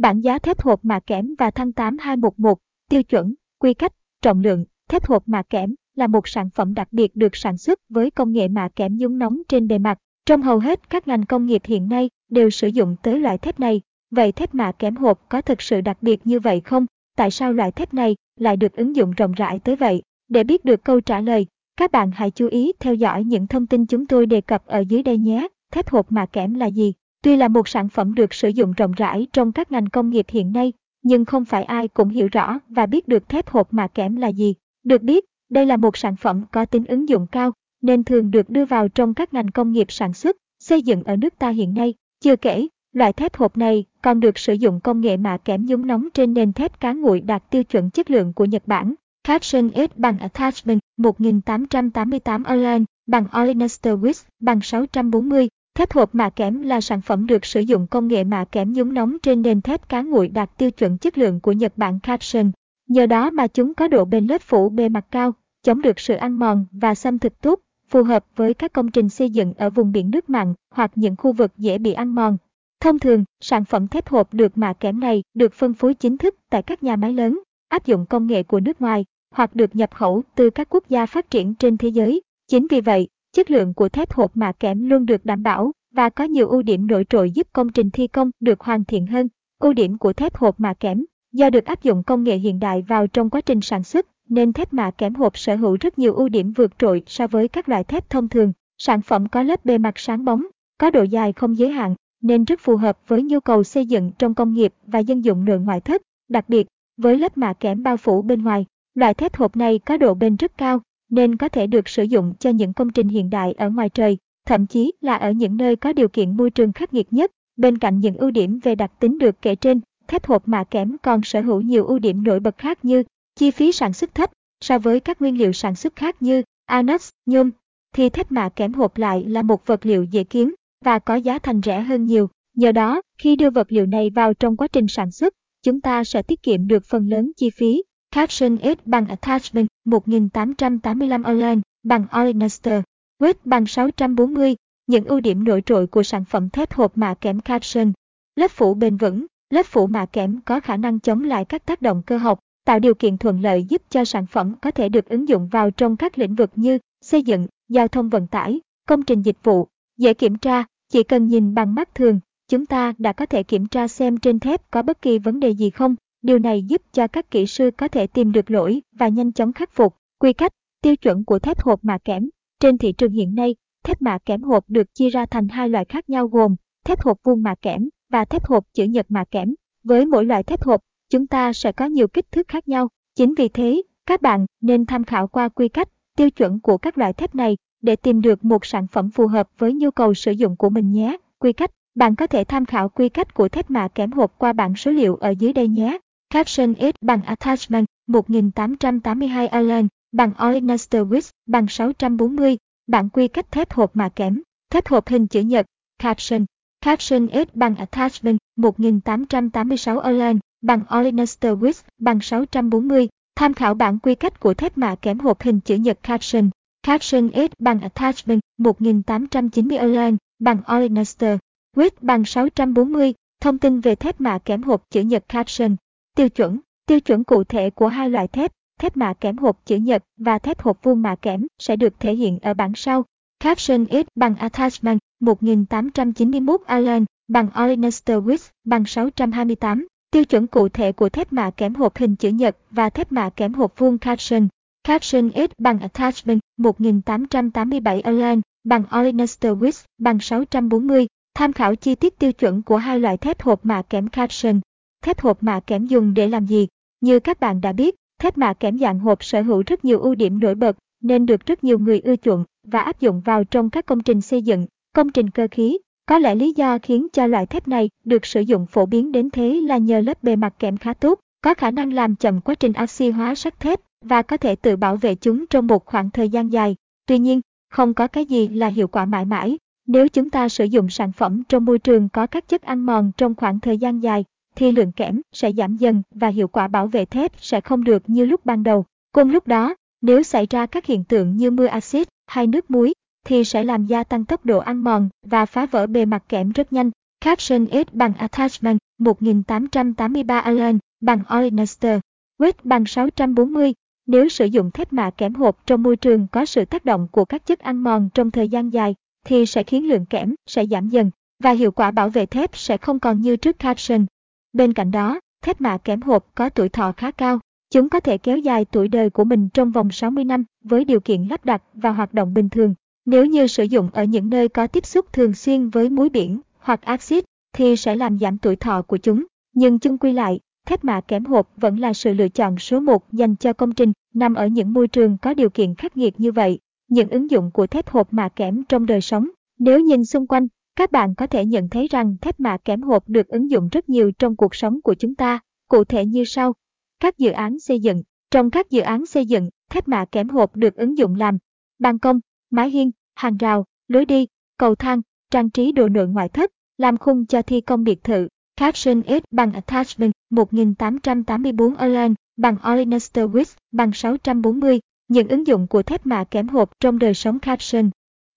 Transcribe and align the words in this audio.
Bảng 0.00 0.24
giá 0.24 0.38
thép 0.38 0.62
hộp 0.62 0.84
mạ 0.84 1.00
kẽm 1.00 1.34
và 1.38 1.50
thăng 1.50 1.72
8211, 1.72 2.58
tiêu 2.90 3.02
chuẩn, 3.02 3.34
quy 3.58 3.74
cách, 3.74 3.92
trọng 4.22 4.40
lượng, 4.40 4.64
thép 4.88 5.06
hộp 5.06 5.28
mạ 5.28 5.42
kẽm 5.42 5.74
là 5.96 6.06
một 6.06 6.28
sản 6.28 6.50
phẩm 6.54 6.74
đặc 6.74 6.88
biệt 6.92 7.16
được 7.16 7.36
sản 7.36 7.58
xuất 7.58 7.80
với 7.88 8.10
công 8.10 8.32
nghệ 8.32 8.48
mạ 8.48 8.68
kẽm 8.68 8.96
nhúng 8.96 9.18
nóng 9.18 9.42
trên 9.48 9.68
bề 9.68 9.78
mặt. 9.78 9.98
Trong 10.26 10.42
hầu 10.42 10.58
hết 10.58 10.90
các 10.90 11.08
ngành 11.08 11.26
công 11.26 11.46
nghiệp 11.46 11.62
hiện 11.64 11.88
nay 11.88 12.10
đều 12.30 12.50
sử 12.50 12.68
dụng 12.68 12.96
tới 13.02 13.18
loại 13.20 13.38
thép 13.38 13.60
này. 13.60 13.80
Vậy 14.10 14.32
thép 14.32 14.54
mạ 14.54 14.72
kẽm 14.72 14.96
hộp 14.96 15.28
có 15.28 15.42
thực 15.42 15.62
sự 15.62 15.80
đặc 15.80 16.02
biệt 16.02 16.26
như 16.26 16.40
vậy 16.40 16.60
không? 16.60 16.86
Tại 17.16 17.30
sao 17.30 17.52
loại 17.52 17.72
thép 17.72 17.94
này 17.94 18.16
lại 18.38 18.56
được 18.56 18.76
ứng 18.76 18.96
dụng 18.96 19.10
rộng 19.10 19.32
rãi 19.32 19.58
tới 19.58 19.76
vậy? 19.76 20.02
Để 20.28 20.44
biết 20.44 20.64
được 20.64 20.84
câu 20.84 21.00
trả 21.00 21.20
lời, 21.20 21.46
các 21.76 21.92
bạn 21.92 22.10
hãy 22.14 22.30
chú 22.30 22.48
ý 22.48 22.72
theo 22.80 22.94
dõi 22.94 23.24
những 23.24 23.46
thông 23.46 23.66
tin 23.66 23.86
chúng 23.86 24.06
tôi 24.06 24.26
đề 24.26 24.40
cập 24.40 24.66
ở 24.66 24.80
dưới 24.88 25.02
đây 25.02 25.18
nhé. 25.18 25.48
Thép 25.72 25.88
hộp 25.88 26.12
mạ 26.12 26.26
kẽm 26.26 26.54
là 26.54 26.66
gì? 26.66 26.92
Tuy 27.22 27.36
là 27.36 27.48
một 27.48 27.68
sản 27.68 27.88
phẩm 27.88 28.14
được 28.14 28.34
sử 28.34 28.48
dụng 28.48 28.72
rộng 28.72 28.92
rãi 28.92 29.26
trong 29.32 29.52
các 29.52 29.72
ngành 29.72 29.86
công 29.86 30.10
nghiệp 30.10 30.26
hiện 30.28 30.52
nay, 30.52 30.72
nhưng 31.02 31.24
không 31.24 31.44
phải 31.44 31.64
ai 31.64 31.88
cũng 31.88 32.08
hiểu 32.08 32.28
rõ 32.32 32.58
và 32.68 32.86
biết 32.86 33.08
được 33.08 33.28
thép 33.28 33.48
hộp 33.48 33.74
mạ 33.74 33.86
kẽm 33.86 34.16
là 34.16 34.28
gì. 34.28 34.54
Được 34.84 35.02
biết, 35.02 35.24
đây 35.50 35.66
là 35.66 35.76
một 35.76 35.96
sản 35.96 36.16
phẩm 36.16 36.44
có 36.52 36.64
tính 36.64 36.84
ứng 36.84 37.08
dụng 37.08 37.26
cao, 37.26 37.52
nên 37.82 38.04
thường 38.04 38.30
được 38.30 38.50
đưa 38.50 38.64
vào 38.64 38.88
trong 38.88 39.14
các 39.14 39.34
ngành 39.34 39.50
công 39.50 39.72
nghiệp 39.72 39.92
sản 39.92 40.12
xuất, 40.12 40.36
xây 40.58 40.82
dựng 40.82 41.02
ở 41.02 41.16
nước 41.16 41.38
ta 41.38 41.50
hiện 41.50 41.74
nay. 41.74 41.94
Chưa 42.20 42.36
kể, 42.36 42.66
loại 42.92 43.12
thép 43.12 43.36
hộp 43.36 43.56
này 43.56 43.84
còn 44.02 44.20
được 44.20 44.38
sử 44.38 44.52
dụng 44.52 44.80
công 44.80 45.00
nghệ 45.00 45.16
mạ 45.16 45.36
kẽm 45.36 45.66
nhúng 45.66 45.86
nóng 45.86 46.08
trên 46.14 46.34
nền 46.34 46.52
thép 46.52 46.80
cá 46.80 46.92
nguội 46.92 47.20
đạt 47.20 47.50
tiêu 47.50 47.64
chuẩn 47.64 47.90
chất 47.90 48.10
lượng 48.10 48.32
của 48.32 48.44
Nhật 48.44 48.62
Bản. 48.66 48.94
Caption 49.24 49.70
S 49.74 49.96
bằng 49.96 50.18
Attachment 50.18 50.80
1888 50.96 52.42
Orlan 52.52 52.84
bằng 53.06 53.24
Olenester 53.40 53.94
Wix 53.94 54.24
bằng 54.40 54.60
640. 54.60 55.48
Thép 55.80 55.92
hộp 55.92 56.14
mạ 56.14 56.30
kẽm 56.30 56.62
là 56.62 56.80
sản 56.80 57.00
phẩm 57.00 57.26
được 57.26 57.44
sử 57.44 57.60
dụng 57.60 57.86
công 57.86 58.08
nghệ 58.08 58.24
mạ 58.24 58.44
kẽm 58.44 58.72
nhúng 58.72 58.94
nóng 58.94 59.18
trên 59.22 59.42
nền 59.42 59.60
thép 59.60 59.88
cá 59.88 60.02
nguội 60.02 60.28
đạt 60.28 60.50
tiêu 60.58 60.70
chuẩn 60.70 60.98
chất 60.98 61.18
lượng 61.18 61.40
của 61.40 61.52
Nhật 61.52 61.72
Bản 61.76 61.98
Capson. 62.00 62.50
Nhờ 62.88 63.06
đó 63.06 63.30
mà 63.30 63.46
chúng 63.46 63.74
có 63.74 63.88
độ 63.88 64.04
bền 64.04 64.26
lớp 64.26 64.42
phủ 64.42 64.68
bề 64.68 64.88
mặt 64.88 65.06
cao, 65.10 65.32
chống 65.62 65.82
được 65.82 66.00
sự 66.00 66.14
ăn 66.14 66.38
mòn 66.38 66.66
và 66.72 66.94
xâm 66.94 67.18
thực 67.18 67.40
tốt, 67.40 67.60
phù 67.88 68.02
hợp 68.02 68.24
với 68.36 68.54
các 68.54 68.72
công 68.72 68.90
trình 68.90 69.08
xây 69.08 69.30
dựng 69.30 69.54
ở 69.54 69.70
vùng 69.70 69.92
biển 69.92 70.10
nước 70.10 70.30
mặn 70.30 70.54
hoặc 70.74 70.90
những 70.94 71.16
khu 71.16 71.32
vực 71.32 71.52
dễ 71.56 71.78
bị 71.78 71.92
ăn 71.92 72.14
mòn. 72.14 72.36
Thông 72.80 72.98
thường, 72.98 73.24
sản 73.40 73.64
phẩm 73.64 73.88
thép 73.88 74.08
hộp 74.08 74.34
được 74.34 74.58
mạ 74.58 74.72
kẽm 74.72 75.00
này 75.00 75.22
được 75.34 75.52
phân 75.54 75.74
phối 75.74 75.94
chính 75.94 76.18
thức 76.18 76.34
tại 76.50 76.62
các 76.62 76.82
nhà 76.82 76.96
máy 76.96 77.12
lớn, 77.12 77.40
áp 77.68 77.86
dụng 77.86 78.06
công 78.06 78.26
nghệ 78.26 78.42
của 78.42 78.60
nước 78.60 78.80
ngoài 78.80 79.04
hoặc 79.34 79.56
được 79.56 79.76
nhập 79.76 79.94
khẩu 79.94 80.22
từ 80.34 80.50
các 80.50 80.68
quốc 80.70 80.84
gia 80.88 81.06
phát 81.06 81.30
triển 81.30 81.54
trên 81.54 81.78
thế 81.78 81.88
giới. 81.88 82.22
Chính 82.48 82.66
vì 82.70 82.80
vậy, 82.80 83.08
chất 83.32 83.50
lượng 83.50 83.74
của 83.74 83.88
thép 83.88 84.12
hộp 84.12 84.36
mạ 84.36 84.52
kẽm 84.52 84.88
luôn 84.88 85.06
được 85.06 85.24
đảm 85.24 85.42
bảo 85.42 85.72
và 85.94 86.08
có 86.08 86.24
nhiều 86.24 86.48
ưu 86.48 86.62
điểm 86.62 86.86
nổi 86.86 87.04
trội 87.08 87.30
giúp 87.30 87.46
công 87.52 87.72
trình 87.72 87.90
thi 87.90 88.06
công 88.06 88.30
được 88.40 88.60
hoàn 88.60 88.84
thiện 88.84 89.06
hơn. 89.06 89.28
Ưu 89.58 89.72
điểm 89.72 89.98
của 89.98 90.12
thép 90.12 90.36
hộp 90.36 90.60
mạ 90.60 90.74
kẽm 90.74 91.04
do 91.32 91.50
được 91.50 91.64
áp 91.64 91.82
dụng 91.82 92.02
công 92.02 92.24
nghệ 92.24 92.36
hiện 92.36 92.58
đại 92.58 92.82
vào 92.82 93.06
trong 93.06 93.30
quá 93.30 93.40
trình 93.40 93.60
sản 93.60 93.82
xuất 93.82 94.06
nên 94.28 94.52
thép 94.52 94.72
mạ 94.72 94.90
kẽm 94.90 95.14
hộp 95.14 95.38
sở 95.38 95.56
hữu 95.56 95.76
rất 95.80 95.98
nhiều 95.98 96.14
ưu 96.14 96.28
điểm 96.28 96.52
vượt 96.52 96.78
trội 96.78 97.02
so 97.06 97.26
với 97.26 97.48
các 97.48 97.68
loại 97.68 97.84
thép 97.84 98.10
thông 98.10 98.28
thường. 98.28 98.52
Sản 98.78 99.02
phẩm 99.02 99.28
có 99.28 99.42
lớp 99.42 99.64
bề 99.64 99.78
mặt 99.78 99.98
sáng 99.98 100.24
bóng, 100.24 100.46
có 100.78 100.90
độ 100.90 101.02
dài 101.02 101.32
không 101.32 101.58
giới 101.58 101.70
hạn 101.70 101.94
nên 102.22 102.44
rất 102.44 102.60
phù 102.60 102.76
hợp 102.76 102.98
với 103.06 103.22
nhu 103.22 103.40
cầu 103.40 103.64
xây 103.64 103.86
dựng 103.86 104.12
trong 104.18 104.34
công 104.34 104.52
nghiệp 104.52 104.74
và 104.86 104.98
dân 104.98 105.24
dụng 105.24 105.44
nội 105.44 105.58
ngoại 105.58 105.80
thất. 105.80 106.02
Đặc 106.28 106.48
biệt, 106.48 106.66
với 106.96 107.18
lớp 107.18 107.38
mạ 107.38 107.52
kẽm 107.52 107.82
bao 107.82 107.96
phủ 107.96 108.22
bên 108.22 108.42
ngoài, 108.42 108.66
loại 108.94 109.14
thép 109.14 109.36
hộp 109.36 109.56
này 109.56 109.78
có 109.78 109.96
độ 109.96 110.14
bền 110.14 110.36
rất 110.36 110.58
cao 110.58 110.80
nên 111.10 111.36
có 111.36 111.48
thể 111.48 111.66
được 111.66 111.88
sử 111.88 112.02
dụng 112.02 112.34
cho 112.38 112.50
những 112.50 112.72
công 112.72 112.90
trình 112.90 113.08
hiện 113.08 113.30
đại 113.30 113.52
ở 113.52 113.70
ngoài 113.70 113.88
trời, 113.88 114.18
thậm 114.46 114.66
chí 114.66 114.92
là 115.00 115.14
ở 115.14 115.30
những 115.30 115.56
nơi 115.56 115.76
có 115.76 115.92
điều 115.92 116.08
kiện 116.08 116.36
môi 116.36 116.50
trường 116.50 116.72
khắc 116.72 116.94
nghiệt 116.94 117.12
nhất. 117.12 117.30
Bên 117.56 117.78
cạnh 117.78 118.00
những 118.00 118.16
ưu 118.16 118.30
điểm 118.30 118.58
về 118.62 118.74
đặc 118.74 118.92
tính 119.00 119.18
được 119.18 119.42
kể 119.42 119.54
trên, 119.54 119.80
thép 120.08 120.26
hộp 120.26 120.48
mạ 120.48 120.64
kẽm 120.64 120.96
còn 121.02 121.22
sở 121.22 121.40
hữu 121.40 121.60
nhiều 121.60 121.86
ưu 121.86 121.98
điểm 121.98 122.24
nổi 122.24 122.40
bật 122.40 122.58
khác 122.58 122.84
như 122.84 123.02
chi 123.36 123.50
phí 123.50 123.72
sản 123.72 123.92
xuất 123.92 124.14
thấp 124.14 124.30
so 124.60 124.78
với 124.78 125.00
các 125.00 125.20
nguyên 125.20 125.38
liệu 125.38 125.52
sản 125.52 125.74
xuất 125.74 125.96
khác 125.96 126.22
như 126.22 126.42
inox, 126.72 127.08
nhôm, 127.26 127.50
thì 127.94 128.08
thép 128.08 128.32
mạ 128.32 128.48
kẽm 128.48 128.72
hộp 128.72 128.98
lại 128.98 129.24
là 129.24 129.42
một 129.42 129.66
vật 129.66 129.86
liệu 129.86 130.04
dễ 130.04 130.24
kiếm 130.24 130.54
và 130.84 130.98
có 130.98 131.14
giá 131.14 131.38
thành 131.38 131.60
rẻ 131.64 131.80
hơn 131.80 132.04
nhiều. 132.04 132.28
Nhờ 132.56 132.72
đó, 132.72 133.02
khi 133.18 133.36
đưa 133.36 133.50
vật 133.50 133.72
liệu 133.72 133.86
này 133.86 134.10
vào 134.10 134.34
trong 134.34 134.56
quá 134.56 134.68
trình 134.68 134.88
sản 134.88 135.10
xuất, 135.10 135.34
chúng 135.62 135.80
ta 135.80 136.04
sẽ 136.04 136.22
tiết 136.22 136.42
kiệm 136.42 136.66
được 136.66 136.84
phần 136.84 137.08
lớn 137.08 137.32
chi 137.36 137.50
phí. 137.50 137.82
Caption 138.14 138.56
S 138.62 138.78
bằng 138.84 139.06
Attachment 139.06 139.66
1885 139.84 141.22
Online 141.22 141.60
bằng 141.82 142.06
Olenester, 142.20 142.82
Weight 143.22 143.34
bằng 143.44 143.66
640. 143.66 144.56
Những 144.86 145.04
ưu 145.04 145.20
điểm 145.20 145.44
nổi 145.44 145.62
trội 145.66 145.86
của 145.86 146.02
sản 146.02 146.24
phẩm 146.24 146.50
thép 146.50 146.72
hộp 146.72 146.98
mạ 146.98 147.14
kẽm 147.14 147.40
Caption. 147.40 147.92
Lớp 148.36 148.50
phủ 148.50 148.74
bền 148.74 148.96
vững, 148.96 149.26
lớp 149.50 149.66
phủ 149.66 149.86
mạ 149.86 150.06
kẽm 150.06 150.40
có 150.44 150.60
khả 150.60 150.76
năng 150.76 151.00
chống 151.00 151.24
lại 151.24 151.44
các 151.44 151.66
tác 151.66 151.82
động 151.82 152.02
cơ 152.06 152.18
học, 152.18 152.38
tạo 152.64 152.78
điều 152.78 152.94
kiện 152.94 153.18
thuận 153.18 153.40
lợi 153.40 153.64
giúp 153.68 153.82
cho 153.90 154.04
sản 154.04 154.26
phẩm 154.26 154.54
có 154.62 154.70
thể 154.70 154.88
được 154.88 155.08
ứng 155.08 155.28
dụng 155.28 155.48
vào 155.48 155.70
trong 155.70 155.96
các 155.96 156.18
lĩnh 156.18 156.34
vực 156.34 156.50
như 156.54 156.78
xây 157.00 157.22
dựng, 157.22 157.46
giao 157.68 157.88
thông 157.88 158.08
vận 158.08 158.26
tải, 158.26 158.60
công 158.88 159.02
trình 159.02 159.22
dịch 159.22 159.38
vụ. 159.42 159.68
Dễ 159.98 160.14
kiểm 160.14 160.38
tra, 160.38 160.64
chỉ 160.92 161.02
cần 161.02 161.26
nhìn 161.26 161.54
bằng 161.54 161.74
mắt 161.74 161.94
thường, 161.94 162.20
chúng 162.48 162.66
ta 162.66 162.92
đã 162.98 163.12
có 163.12 163.26
thể 163.26 163.42
kiểm 163.42 163.66
tra 163.66 163.88
xem 163.88 164.18
trên 164.18 164.40
thép 164.40 164.70
có 164.70 164.82
bất 164.82 165.02
kỳ 165.02 165.18
vấn 165.18 165.40
đề 165.40 165.50
gì 165.50 165.70
không. 165.70 165.94
Điều 166.22 166.38
này 166.38 166.62
giúp 166.62 166.82
cho 166.92 167.06
các 167.06 167.30
kỹ 167.30 167.46
sư 167.46 167.70
có 167.76 167.88
thể 167.88 168.06
tìm 168.06 168.32
được 168.32 168.50
lỗi 168.50 168.82
và 168.92 169.08
nhanh 169.08 169.32
chóng 169.32 169.52
khắc 169.52 169.70
phục. 169.72 169.96
Quy 170.18 170.32
cách, 170.32 170.52
tiêu 170.82 170.96
chuẩn 170.96 171.24
của 171.24 171.38
thép 171.38 171.62
hộp 171.62 171.84
mạ 171.84 171.98
kẽm. 171.98 172.28
Trên 172.60 172.78
thị 172.78 172.92
trường 172.92 173.12
hiện 173.12 173.34
nay, 173.34 173.54
thép 173.84 174.02
mạ 174.02 174.18
kẽm 174.18 174.42
hộp 174.42 174.64
được 174.68 174.94
chia 174.94 175.10
ra 175.10 175.26
thành 175.26 175.48
hai 175.48 175.68
loại 175.68 175.84
khác 175.84 176.10
nhau 176.10 176.26
gồm 176.26 176.56
thép 176.84 177.02
hộp 177.02 177.18
vuông 177.24 177.42
mạ 177.42 177.54
kẽm 177.54 177.88
và 178.10 178.24
thép 178.24 178.46
hộp 178.46 178.64
chữ 178.74 178.84
nhật 178.84 179.06
mạ 179.08 179.24
kẽm. 179.24 179.54
Với 179.84 180.06
mỗi 180.06 180.24
loại 180.24 180.42
thép 180.42 180.62
hộp, 180.62 180.80
chúng 181.10 181.26
ta 181.26 181.52
sẽ 181.52 181.72
có 181.72 181.84
nhiều 181.84 182.08
kích 182.08 182.32
thước 182.32 182.48
khác 182.48 182.68
nhau. 182.68 182.88
Chính 183.16 183.34
vì 183.34 183.48
thế, 183.48 183.82
các 184.06 184.22
bạn 184.22 184.46
nên 184.60 184.86
tham 184.86 185.04
khảo 185.04 185.28
qua 185.28 185.48
quy 185.48 185.68
cách, 185.68 185.88
tiêu 186.16 186.30
chuẩn 186.30 186.60
của 186.60 186.78
các 186.78 186.98
loại 186.98 187.12
thép 187.12 187.34
này 187.34 187.56
để 187.82 187.96
tìm 187.96 188.20
được 188.20 188.44
một 188.44 188.64
sản 188.66 188.86
phẩm 188.86 189.10
phù 189.10 189.26
hợp 189.26 189.48
với 189.58 189.72
nhu 189.72 189.90
cầu 189.90 190.14
sử 190.14 190.32
dụng 190.32 190.56
của 190.56 190.70
mình 190.70 190.92
nhé. 190.92 191.16
Quy 191.38 191.52
cách, 191.52 191.70
bạn 191.94 192.16
có 192.16 192.26
thể 192.26 192.44
tham 192.44 192.64
khảo 192.64 192.88
quy 192.88 193.08
cách 193.08 193.34
của 193.34 193.48
thép 193.48 193.70
mạ 193.70 193.88
kẽm 193.88 194.12
hộp 194.12 194.38
qua 194.38 194.52
bảng 194.52 194.76
số 194.76 194.90
liệu 194.90 195.16
ở 195.16 195.30
dưới 195.30 195.52
đây 195.52 195.68
nhé. 195.68 195.98
Caption 196.34 196.74
S 196.74 196.94
bằng 197.00 197.22
Attachment 197.22 197.86
1882 198.06 199.46
Allen 199.46 199.88
bằng 200.12 200.32
Olenester 200.46 201.06
Wix 201.06 201.30
bằng 201.46 201.68
640, 201.68 202.56
bản 202.86 203.08
quy 203.08 203.28
cách 203.28 203.52
thép 203.52 203.72
hộp 203.72 203.96
mạ 203.96 204.08
kẽm, 204.08 204.42
thép 204.72 204.88
hộp 204.88 205.08
hình 205.08 205.26
chữ 205.26 205.40
nhật, 205.40 205.66
Caption. 205.98 206.44
Caption 206.80 207.28
S 207.32 207.54
bằng 207.54 207.76
Attachment 207.76 208.38
1886 208.56 209.98
Allen 209.98 210.38
bằng 210.62 210.80
Olenester 210.98 211.58
Wix 211.58 211.72
bằng 211.98 212.20
640, 212.20 213.08
tham 213.36 213.54
khảo 213.54 213.74
bản 213.74 213.98
quy 213.98 214.14
cách 214.14 214.40
của 214.40 214.54
thép 214.54 214.78
mạ 214.78 214.94
kẽm 214.94 215.18
hộp 215.18 215.42
hình 215.42 215.60
chữ 215.60 215.74
nhật 215.74 216.02
Caption. 216.02 216.50
Caption 216.82 217.30
S 217.34 217.52
bằng 217.58 217.80
Attachment 217.80 218.40
1890 218.58 219.78
Allen 219.78 220.16
bằng 220.38 220.58
Olenester 220.76 221.38
Wix 221.76 221.90
bằng 222.00 222.24
640, 222.24 223.14
thông 223.40 223.58
tin 223.58 223.80
về 223.80 223.94
thép 223.94 224.20
mạ 224.20 224.38
kẽm 224.38 224.62
hộp 224.62 224.82
chữ 224.90 225.00
nhật 225.00 225.28
Caption. 225.28 225.76
Tiêu 226.14 226.28
chuẩn, 226.28 226.60
tiêu 226.86 227.00
chuẩn 227.00 227.24
cụ 227.24 227.44
thể 227.44 227.70
của 227.70 227.88
hai 227.88 228.10
loại 228.10 228.28
thép, 228.28 228.52
thép 228.78 228.96
mạ 228.96 229.12
kẽm 229.12 229.38
hộp 229.38 229.66
chữ 229.66 229.76
nhật 229.76 230.04
và 230.16 230.38
thép 230.38 230.62
hộp 230.62 230.82
vuông 230.82 231.02
mạ 231.02 231.16
kẽm 231.16 231.46
sẽ 231.58 231.76
được 231.76 232.00
thể 232.00 232.14
hiện 232.14 232.38
ở 232.38 232.54
bảng 232.54 232.72
sau. 232.74 233.04
Caption 233.40 233.86
S 233.90 234.06
bằng 234.14 234.36
Attachment 234.36 234.98
1891 235.20 236.60
Allen 236.66 237.04
bằng 237.28 237.48
Olenester 237.62 238.18
Width 238.18 238.50
bằng 238.64 238.84
628. 238.84 239.86
Tiêu 240.10 240.24
chuẩn 240.24 240.46
cụ 240.46 240.68
thể 240.68 240.92
của 240.92 241.08
thép 241.08 241.32
mạ 241.32 241.50
kẽm 241.50 241.74
hộp 241.74 241.96
hình 241.96 242.16
chữ 242.16 242.28
nhật 242.28 242.56
và 242.70 242.90
thép 242.90 243.12
mạ 243.12 243.30
kẽm 243.30 243.54
hộp 243.54 243.78
vuông 243.78 243.98
Caption. 243.98 244.48
Caption 244.84 245.30
S 245.34 245.50
bằng 245.58 245.80
Attachment 245.80 246.40
1887 246.58 248.00
Allen 248.00 248.40
bằng 248.64 248.84
Olenester 248.98 249.52
Width 249.52 249.84
bằng 249.98 250.20
640. 250.20 251.06
Tham 251.34 251.52
khảo 251.52 251.74
chi 251.74 251.94
tiết 251.94 252.18
tiêu 252.18 252.32
chuẩn 252.32 252.62
của 252.62 252.76
hai 252.76 253.00
loại 253.00 253.16
thép 253.16 253.42
hộp 253.42 253.64
mạ 253.64 253.82
kẽm 253.82 254.08
Caption. 254.08 254.60
Thép 255.04 255.20
hộp 255.20 255.42
mạ 255.42 255.60
kẽm 255.60 255.86
dùng 255.86 256.14
để 256.14 256.28
làm 256.28 256.46
gì? 256.46 256.66
Như 257.00 257.20
các 257.20 257.40
bạn 257.40 257.60
đã 257.60 257.72
biết, 257.72 257.94
thép 258.18 258.38
mạ 258.38 258.52
kẽm 258.52 258.78
dạng 258.78 258.98
hộp 258.98 259.24
sở 259.24 259.42
hữu 259.42 259.62
rất 259.66 259.84
nhiều 259.84 260.00
ưu 260.00 260.14
điểm 260.14 260.40
nổi 260.40 260.54
bật 260.54 260.76
nên 261.02 261.26
được 261.26 261.46
rất 261.46 261.64
nhiều 261.64 261.78
người 261.78 262.00
ưa 262.00 262.16
chuộng 262.16 262.44
và 262.66 262.80
áp 262.80 263.00
dụng 263.00 263.20
vào 263.20 263.44
trong 263.44 263.70
các 263.70 263.86
công 263.86 264.02
trình 264.02 264.20
xây 264.20 264.42
dựng, 264.42 264.66
công 264.94 265.12
trình 265.12 265.30
cơ 265.30 265.48
khí. 265.50 265.78
Có 266.06 266.18
lẽ 266.18 266.34
lý 266.34 266.52
do 266.56 266.78
khiến 266.82 267.06
cho 267.12 267.26
loại 267.26 267.46
thép 267.46 267.68
này 267.68 267.90
được 268.04 268.26
sử 268.26 268.40
dụng 268.40 268.66
phổ 268.66 268.86
biến 268.86 269.12
đến 269.12 269.30
thế 269.30 269.60
là 269.60 269.78
nhờ 269.78 270.00
lớp 270.00 270.22
bề 270.22 270.36
mặt 270.36 270.54
kẽm 270.58 270.76
khá 270.76 270.94
tốt, 270.94 271.20
có 271.42 271.54
khả 271.54 271.70
năng 271.70 271.92
làm 271.92 272.16
chậm 272.16 272.40
quá 272.40 272.54
trình 272.54 272.72
oxy 272.82 273.10
hóa 273.10 273.34
sắt 273.34 273.60
thép 273.60 273.80
và 274.04 274.22
có 274.22 274.36
thể 274.36 274.56
tự 274.56 274.76
bảo 274.76 274.96
vệ 274.96 275.14
chúng 275.14 275.46
trong 275.46 275.66
một 275.66 275.84
khoảng 275.84 276.10
thời 276.10 276.28
gian 276.28 276.52
dài. 276.52 276.76
Tuy 277.06 277.18
nhiên, 277.18 277.40
không 277.70 277.94
có 277.94 278.06
cái 278.06 278.24
gì 278.24 278.48
là 278.48 278.66
hiệu 278.66 278.88
quả 278.88 279.04
mãi 279.04 279.24
mãi. 279.24 279.58
Nếu 279.86 280.08
chúng 280.08 280.30
ta 280.30 280.48
sử 280.48 280.64
dụng 280.64 280.88
sản 280.88 281.12
phẩm 281.12 281.42
trong 281.48 281.64
môi 281.64 281.78
trường 281.78 282.08
có 282.08 282.26
các 282.26 282.48
chất 282.48 282.62
ăn 282.62 282.86
mòn 282.86 283.12
trong 283.16 283.34
khoảng 283.34 283.60
thời 283.60 283.78
gian 283.78 284.02
dài, 284.02 284.24
thì 284.54 284.72
lượng 284.72 284.92
kẽm 284.92 285.20
sẽ 285.32 285.52
giảm 285.52 285.76
dần 285.76 286.02
và 286.14 286.28
hiệu 286.28 286.48
quả 286.48 286.68
bảo 286.68 286.86
vệ 286.86 287.04
thép 287.04 287.32
sẽ 287.40 287.60
không 287.60 287.84
được 287.84 288.02
như 288.06 288.24
lúc 288.24 288.46
ban 288.46 288.62
đầu. 288.62 288.84
Cùng 289.12 289.30
lúc 289.30 289.46
đó, 289.46 289.74
nếu 290.00 290.22
xảy 290.22 290.46
ra 290.50 290.66
các 290.66 290.86
hiện 290.86 291.04
tượng 291.04 291.36
như 291.36 291.50
mưa 291.50 291.66
axit 291.66 292.08
hay 292.26 292.46
nước 292.46 292.70
muối, 292.70 292.92
thì 293.26 293.44
sẽ 293.44 293.64
làm 293.64 293.86
gia 293.86 294.04
tăng 294.04 294.24
tốc 294.24 294.46
độ 294.46 294.58
ăn 294.58 294.84
mòn 294.84 295.08
và 295.22 295.46
phá 295.46 295.66
vỡ 295.66 295.86
bề 295.86 296.04
mặt 296.04 296.24
kẽm 296.28 296.52
rất 296.52 296.72
nhanh. 296.72 296.90
Caption 297.20 297.66
S 297.66 297.92
bằng 297.92 298.14
Attachment 298.14 298.78
1883 298.98 300.40
Allen 300.40 300.78
bằng 301.00 301.22
oyster 301.28 302.00
Width 302.38 302.52
bằng 302.64 302.86
640. 302.86 303.72
Nếu 304.06 304.28
sử 304.28 304.44
dụng 304.44 304.70
thép 304.70 304.92
mạ 304.92 305.10
kẽm 305.10 305.34
hộp 305.34 305.66
trong 305.66 305.82
môi 305.82 305.96
trường 305.96 306.26
có 306.32 306.44
sự 306.44 306.64
tác 306.64 306.84
động 306.84 307.08
của 307.12 307.24
các 307.24 307.46
chất 307.46 307.58
ăn 307.58 307.82
mòn 307.82 308.08
trong 308.14 308.30
thời 308.30 308.48
gian 308.48 308.72
dài, 308.72 308.94
thì 309.26 309.46
sẽ 309.46 309.62
khiến 309.62 309.88
lượng 309.88 310.06
kẽm 310.06 310.34
sẽ 310.46 310.66
giảm 310.66 310.88
dần 310.88 311.10
và 311.38 311.50
hiệu 311.50 311.70
quả 311.70 311.90
bảo 311.90 312.08
vệ 312.08 312.26
thép 312.26 312.56
sẽ 312.56 312.76
không 312.76 312.98
còn 312.98 313.20
như 313.20 313.36
trước 313.36 313.58
caption. 313.58 314.06
Bên 314.52 314.72
cạnh 314.72 314.90
đó, 314.90 315.20
thép 315.42 315.60
mạ 315.60 315.78
kẽm 315.78 316.02
hộp 316.02 316.26
có 316.34 316.48
tuổi 316.48 316.68
thọ 316.68 316.92
khá 316.92 317.10
cao. 317.10 317.40
Chúng 317.70 317.88
có 317.88 318.00
thể 318.00 318.18
kéo 318.18 318.38
dài 318.38 318.64
tuổi 318.64 318.88
đời 318.88 319.10
của 319.10 319.24
mình 319.24 319.48
trong 319.48 319.70
vòng 319.70 319.90
60 319.90 320.24
năm 320.24 320.44
với 320.64 320.84
điều 320.84 321.00
kiện 321.00 321.22
lắp 321.22 321.44
đặt 321.44 321.62
và 321.74 321.90
hoạt 321.90 322.14
động 322.14 322.34
bình 322.34 322.48
thường. 322.48 322.74
Nếu 323.04 323.26
như 323.26 323.46
sử 323.46 323.64
dụng 323.64 323.90
ở 323.92 324.04
những 324.04 324.30
nơi 324.30 324.48
có 324.48 324.66
tiếp 324.66 324.86
xúc 324.86 325.12
thường 325.12 325.34
xuyên 325.34 325.68
với 325.68 325.88
muối 325.88 326.08
biển 326.08 326.40
hoặc 326.58 326.82
axit 326.82 327.24
thì 327.52 327.76
sẽ 327.76 327.96
làm 327.96 328.18
giảm 328.18 328.38
tuổi 328.38 328.56
thọ 328.56 328.82
của 328.82 328.96
chúng. 328.96 329.24
Nhưng 329.54 329.78
chung 329.78 329.98
quy 329.98 330.12
lại, 330.12 330.40
thép 330.66 330.84
mạ 330.84 331.00
kẽm 331.00 331.24
hộp 331.24 331.52
vẫn 331.56 331.80
là 331.80 331.92
sự 331.92 332.14
lựa 332.14 332.28
chọn 332.28 332.58
số 332.58 332.80
1 332.80 333.12
dành 333.12 333.36
cho 333.36 333.52
công 333.52 333.72
trình 333.72 333.92
nằm 334.14 334.34
ở 334.34 334.46
những 334.46 334.72
môi 334.72 334.88
trường 334.88 335.18
có 335.18 335.34
điều 335.34 335.50
kiện 335.50 335.74
khắc 335.74 335.96
nghiệt 335.96 336.20
như 336.20 336.32
vậy. 336.32 336.58
Những 336.88 337.08
ứng 337.08 337.30
dụng 337.30 337.50
của 337.50 337.66
thép 337.66 337.88
hộp 337.88 338.12
mạ 338.12 338.28
kẽm 338.28 338.64
trong 338.64 338.86
đời 338.86 339.00
sống. 339.00 339.28
Nếu 339.58 339.80
nhìn 339.80 340.04
xung 340.04 340.26
quanh, 340.26 340.48
các 340.80 340.92
bạn 340.92 341.14
có 341.14 341.26
thể 341.26 341.44
nhận 341.44 341.68
thấy 341.68 341.88
rằng 341.88 342.16
thép 342.20 342.40
mạ 342.40 342.56
kẽm 342.56 342.82
hộp 342.82 343.08
được 343.08 343.28
ứng 343.28 343.50
dụng 343.50 343.68
rất 343.72 343.88
nhiều 343.88 344.12
trong 344.18 344.36
cuộc 344.36 344.54
sống 344.54 344.80
của 344.82 344.94
chúng 344.94 345.14
ta, 345.14 345.38
cụ 345.68 345.84
thể 345.84 346.06
như 346.06 346.24
sau. 346.24 346.52
Các 347.00 347.18
dự 347.18 347.30
án 347.30 347.58
xây 347.58 347.80
dựng. 347.80 348.02
Trong 348.30 348.50
các 348.50 348.70
dự 348.70 348.80
án 348.80 349.06
xây 349.06 349.26
dựng, 349.26 349.50
thép 349.70 349.88
mạ 349.88 350.04
kẽm 350.04 350.28
hộp 350.28 350.56
được 350.56 350.74
ứng 350.74 350.98
dụng 350.98 351.14
làm 351.14 351.38
ban 351.78 351.98
công, 351.98 352.20
mái 352.50 352.70
hiên, 352.70 352.90
hàng 353.14 353.36
rào, 353.36 353.64
lối 353.88 354.04
đi, 354.04 354.26
cầu 354.58 354.74
thang, 354.74 355.00
trang 355.30 355.50
trí 355.50 355.72
đồ 355.72 355.88
nội 355.88 356.08
ngoại 356.08 356.28
thất, 356.28 356.50
làm 356.78 356.96
khung 356.96 357.26
cho 357.26 357.42
thi 357.42 357.60
công 357.60 357.84
biệt 357.84 358.04
thự. 358.04 358.28
Caption 358.56 359.02
S 359.02 359.24
bằng 359.30 359.52
Attachment 359.52 360.12
1884 360.30 361.76
Erlang 361.76 362.14
bằng 362.36 362.56
Olenester 362.72 363.30
Wix 363.30 363.44
bằng 363.72 363.92
640. 363.92 364.80
Những 365.08 365.28
ứng 365.28 365.46
dụng 365.46 365.66
của 365.66 365.82
thép 365.82 366.06
mạ 366.06 366.24
kẽm 366.24 366.48
hộp 366.48 366.70
trong 366.80 366.98
đời 366.98 367.14
sống 367.14 367.38
Caption. 367.38 367.90